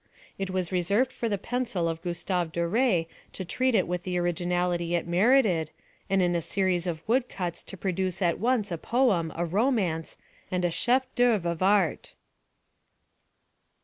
It 0.39 0.49
was 0.49 0.71
reserved 0.71 1.13
for 1.13 1.29
the 1.29 1.37
pencil 1.37 1.87
of 1.87 2.01
Gustave 2.01 2.49
Doré 2.51 3.05
to 3.33 3.45
treat 3.45 3.75
it 3.75 3.87
with 3.87 4.01
the 4.01 4.17
originality 4.17 4.95
it 4.95 5.05
merited, 5.05 5.69
and 6.09 6.23
in 6.23 6.35
a 6.35 6.41
series 6.41 6.87
of 6.87 7.07
woodcuts 7.07 7.61
to 7.61 7.77
produce 7.77 8.19
at 8.19 8.39
once 8.39 8.71
a 8.71 8.79
poem, 8.79 9.31
a 9.35 9.45
romance, 9.45 10.17
and 10.49 10.65
a 10.65 10.71
chef 10.71 11.05
d'œuvre 11.13 11.45
of 11.45 11.61
art. 11.61 12.15